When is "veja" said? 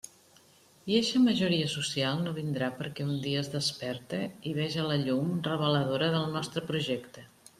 4.61-4.89